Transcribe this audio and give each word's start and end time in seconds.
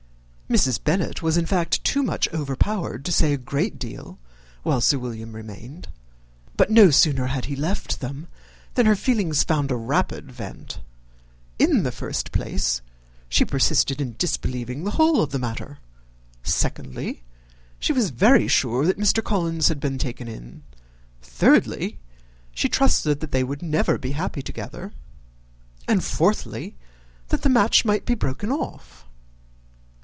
Mrs. 0.51 0.83
Bennet 0.83 1.21
was, 1.21 1.37
in 1.37 1.45
fact, 1.45 1.81
too 1.81 2.03
much 2.03 2.27
overpowered 2.33 3.05
to 3.05 3.11
say 3.13 3.31
a 3.31 3.37
great 3.37 3.79
deal 3.79 4.19
while 4.63 4.81
Sir 4.81 4.99
William 4.99 5.31
remained; 5.33 5.87
but 6.57 6.69
no 6.69 6.89
sooner 6.91 7.27
had 7.27 7.45
he 7.45 7.55
left 7.55 8.01
them 8.01 8.27
than 8.73 8.85
her 8.85 8.97
feelings 8.97 9.45
found 9.45 9.71
a 9.71 9.77
rapid 9.77 10.29
vent. 10.29 10.81
In 11.57 11.83
the 11.83 11.91
first 11.93 12.33
place, 12.33 12.81
she 13.29 13.45
persisted 13.45 14.01
in 14.01 14.15
disbelieving 14.17 14.83
the 14.83 14.91
whole 14.91 15.21
of 15.21 15.29
the 15.29 15.39
matter; 15.39 15.77
secondly, 16.43 17.23
she 17.79 17.93
was 17.93 18.09
very 18.09 18.49
sure 18.49 18.85
that 18.85 18.99
Mr. 18.99 19.23
Collins 19.23 19.69
had 19.69 19.79
been 19.79 19.97
taken 19.97 20.27
in; 20.27 20.63
thirdly, 21.21 21.97
she 22.53 22.67
trusted 22.67 23.21
that 23.21 23.31
they 23.31 23.45
would 23.45 23.61
never 23.61 23.97
be 23.97 24.11
happy 24.11 24.41
together; 24.41 24.91
and, 25.87 26.03
fourthly, 26.03 26.75
that 27.29 27.41
the 27.41 27.47
match 27.47 27.85
might 27.85 28.05
be 28.05 28.15
broken 28.15 28.51
off. 28.51 29.05